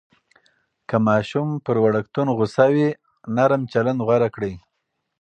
[0.89, 2.89] که ماشوم پر وړکتون غوصه وي،
[3.35, 4.53] نرم چلند غوره کړئ.